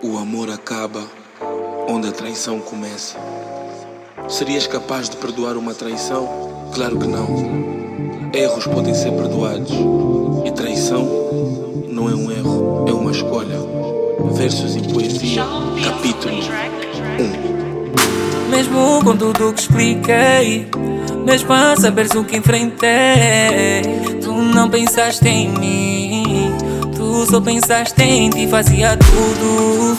[0.00, 1.02] O amor acaba
[1.88, 3.16] onde a traição começa.
[4.28, 6.28] Serias capaz de perdoar uma traição?
[6.72, 7.26] Claro que não.
[8.32, 9.72] Erros podem ser perdoados.
[10.44, 11.04] E traição
[11.88, 13.58] não é um erro, é uma escolha.
[14.34, 15.44] Versos em poesia,
[15.84, 16.36] capítulo
[18.46, 18.50] 1.
[18.50, 20.68] Mesmo com tudo que expliquei,
[21.26, 23.82] mesmo a saberes o que enfrentei,
[24.22, 25.97] tu não pensaste em mim,
[27.08, 29.96] tu só pensaste em ti, fazia tudo.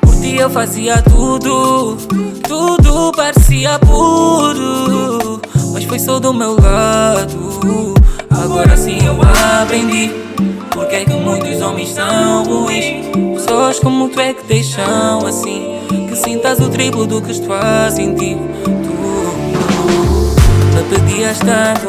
[0.00, 1.96] Por ti eu fazia tudo,
[2.46, 5.40] tudo parecia puro,
[5.72, 7.94] mas foi só do meu lado.
[8.30, 9.18] Agora sim eu
[9.62, 10.12] aprendi.
[10.70, 13.06] Porque é que muitos homens são ruins?
[13.34, 15.80] Pessoas como tu é que deixam assim.
[16.08, 18.36] Que sintas o triplo do que estou a sentir.
[18.62, 18.70] Tu,
[20.76, 21.88] me pedias tanto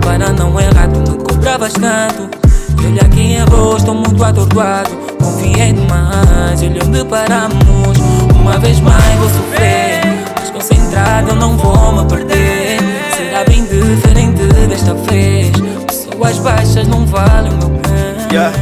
[0.00, 2.45] para não errar, tu me cobravas tanto.
[2.82, 4.90] E olha quem errou, estou muito atordoado.
[5.22, 7.98] Confiei demais, olha onde paramos.
[8.34, 10.02] Uma vez mais vou sofrer,
[10.38, 12.78] mas concentrado eu não vou me perder.
[13.16, 15.52] Será bem diferente desta vez.
[15.86, 17.86] Pessoas baixas não valem o meu bem.
[18.32, 18.56] Yeah.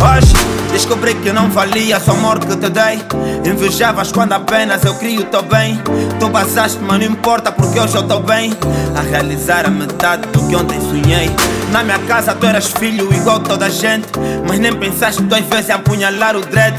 [0.00, 0.32] Hoje
[0.72, 3.02] descobri que não valia só amor que te dei.
[3.44, 5.80] Invejavas quando apenas eu crio teu bem.
[6.20, 8.52] Tu basaste, mas não importa porque hoje eu estou bem.
[8.96, 11.30] A realizar a metade do que ontem sonhei.
[11.72, 14.08] Na minha casa tu eras filho igual toda a gente.
[14.46, 16.74] Mas nem pensaste duas vezes em apunhalar o dread.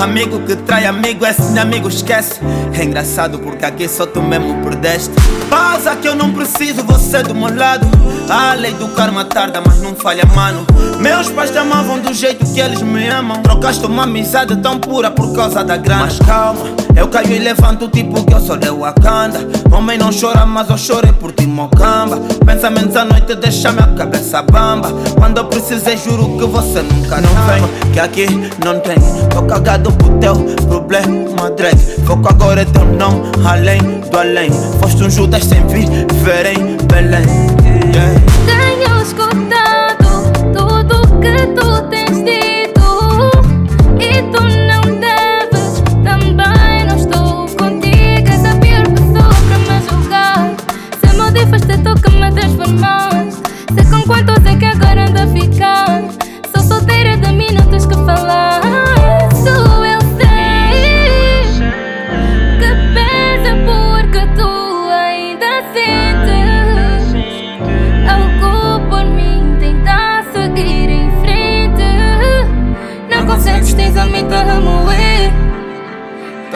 [0.00, 2.40] Amigo que trai amigo, esse amigo esquece.
[2.78, 5.14] É engraçado porque aqui só tu mesmo perdeste.
[5.74, 7.84] Pausa que eu não preciso, você do meu lado.
[8.30, 10.64] A lei do karma tarda, mas não falha, mano.
[11.00, 13.42] Meus pais te amavam do jeito que eles me amam.
[13.42, 16.04] Trocaste uma amizade tão pura por causa da grana.
[16.04, 16.60] Mas calma,
[16.94, 19.40] eu caio e levanto tipo que eu sou de Wakanda.
[19.72, 22.20] Homem não chora, mas eu chorei por ti, mocamba.
[22.46, 24.92] Pensamentos à noite deixa minha cabeça bamba.
[25.18, 27.92] Quando eu precisei, juro que você nunca não vem.
[27.92, 28.26] Que aqui
[28.64, 28.96] não tem,
[29.28, 30.36] tô cagado pro teu
[30.68, 32.00] problema, Drake.
[32.06, 34.50] Foco agora é teu não, além do além.
[34.80, 35.88] Foste um Judas sem vie,
[36.46, 37.83] ain't balance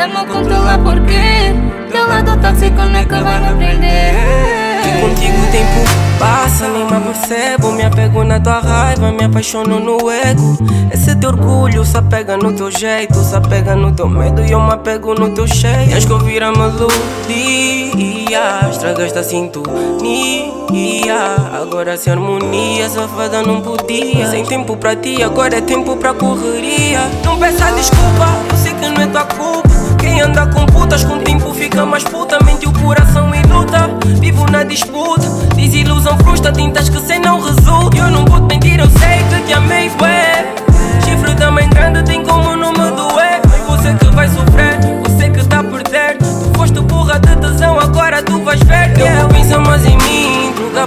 [0.00, 1.52] A controlar porque
[1.90, 4.14] teu lado tóxico que vai me prender.
[4.84, 5.80] E contigo o tempo
[6.20, 7.72] passa, nem me percebo.
[7.72, 10.56] Me apego na tua raiva, me apaixono no ego.
[10.92, 14.60] Esse teu orgulho se apega no teu jeito, se apega no teu medo e eu
[14.60, 15.90] me apego no teu cheio.
[15.90, 16.90] Tens que ouvir a melodia,
[18.70, 20.38] estragaste a sintonia.
[21.60, 24.30] Agora sem harmonia, safada não podia.
[24.30, 27.00] Sem tempo pra ti, agora é tempo pra correria.
[27.24, 29.67] Não peça desculpa, eu sei que não é tua culpa.
[30.20, 32.42] Anda com putas com tempo fica mais puta.
[32.44, 33.88] Mente o coração e luta.
[34.20, 35.28] Vivo na disputa.
[35.54, 37.67] Desilusão frustra, tintas que sem não resulta.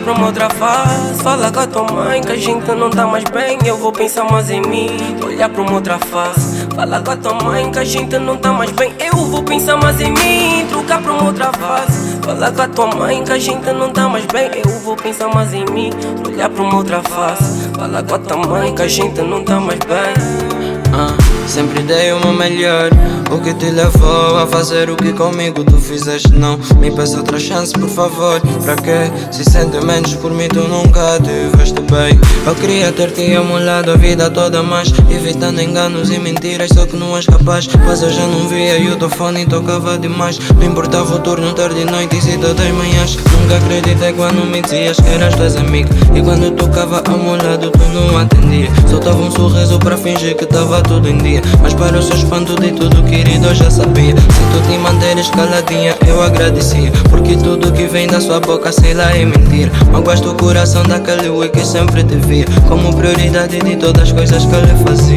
[0.02, 1.22] Pra uma outra face.
[1.24, 3.58] Fala com a tua mãe que a gente não tá mais bem.
[3.66, 4.90] Eu vou pensar mais em mim,
[5.24, 6.68] olhar pra uma outra face.
[6.76, 8.94] Fala com a tua mãe que a gente não tá mais bem.
[9.00, 12.20] Eu vou pensar mais em mim, trocar pra uma outra face.
[12.22, 14.50] Fala com a tua mãe que a gente não tá mais bem.
[14.66, 15.92] Eu vou pensar mais em mim,
[16.28, 17.70] olhar pra uma outra face.
[17.78, 20.71] Fala com a tua mãe que a gente não tá mais bem.
[20.94, 21.16] Ah,
[21.48, 22.90] sempre dei o meu melhor.
[23.32, 26.34] O que te levou a fazer o que comigo tu fizeste?
[26.34, 28.42] Não me peça outra chance, por favor.
[28.64, 29.10] Pra quê?
[29.32, 32.20] Se sentimentos por mim tu nunca tiveste bem.
[32.46, 36.86] Eu queria ter-te ao meu lado a vida toda, mas evitando enganos e mentiras, só
[36.86, 37.70] que não és capaz.
[37.86, 40.40] Mas eu já não via e o teu fone tocava demais.
[40.56, 43.16] Não importava o turno, tarde noite e cita das manhãs.
[43.16, 45.96] Nunca acreditei quando me dizias que eras tuas amigas.
[46.14, 48.70] E quando tocava ao meu lado, tu não atendia.
[48.90, 51.42] Soltava um sorriso para fingir que tava tudo em dia.
[51.62, 54.16] Mas para o seu espanto de tudo, querido, eu já sabia.
[54.16, 56.92] Se tu te manteres caladinha, eu agradecia.
[57.10, 59.72] Porque tudo que vem da sua boca, sei lá, é mentira.
[59.92, 62.46] Magoaste o coração daquele que sempre te via.
[62.68, 65.11] Como prioridade de todas as coisas que ele fazia.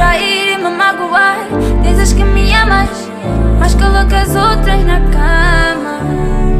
[0.00, 1.46] trair e me magoar.
[1.82, 3.10] Dizes que me amas,
[3.58, 6.00] mas colocas outras na cama.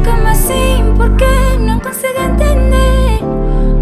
[0.05, 0.93] Como assim?
[0.95, 3.19] porque Não consigo entender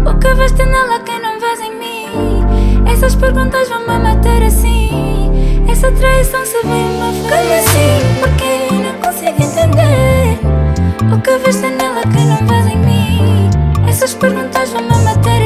[0.08, 2.90] o que vês nela que não vês em mim.
[2.90, 5.30] Essas perguntas vão me matar assim.
[5.70, 7.30] Essa traição se vem uma vez.
[7.30, 7.92] Como assim?
[8.20, 8.54] Porquê?
[8.84, 10.38] Não consigo entender
[11.14, 13.50] o que vês nela que não vês em mim.
[13.86, 15.39] Essas perguntas vão me matar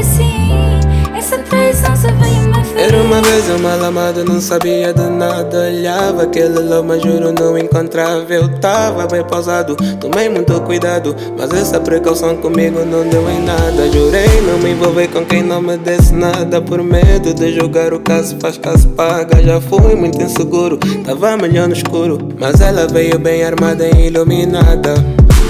[1.25, 2.77] essa traição se vem uma vez.
[2.77, 5.59] Era uma vez não sabia de nada.
[5.59, 8.27] Olhava aquele mas juro não encontrava.
[8.29, 11.17] Eu tava bem pausado, tomei muito cuidado.
[11.39, 13.91] Mas essa precaução comigo não deu em nada.
[13.91, 16.61] Jurei não me envolver com quem não me desse nada.
[16.61, 19.43] Por medo de jogar o caso, faz caso paga.
[19.43, 20.77] Já fui muito inseguro,
[21.07, 22.19] tava melhor no escuro.
[22.39, 24.93] Mas ela veio bem armada e iluminada.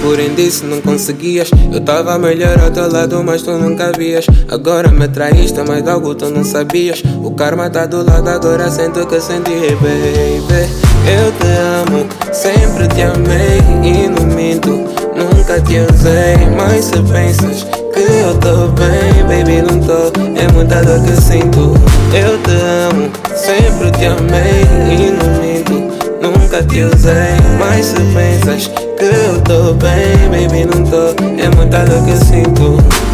[0.04, 1.50] Porém disse não conseguias.
[1.72, 4.26] Eu tava melhor ao teu lado mas tu nunca vias.
[4.50, 7.02] Agora me traíste mas algo tu não sabias.
[7.22, 10.84] O karma tá do lado agora sinto o que senti baby.
[11.06, 11.46] Eu te
[11.90, 14.70] amo, sempre te amei e não minto
[15.14, 20.10] Nunca te usei, mas se pensas que eu tô bem Baby não tô,
[20.40, 21.74] é muita dor que sinto.
[22.14, 22.52] Eu te
[22.90, 25.74] amo, sempre te amei e não minto
[26.22, 31.14] Nunca te usei, mas se pensas que eu tô bem, baby, não tô.
[31.40, 33.13] É muita dor que sinto.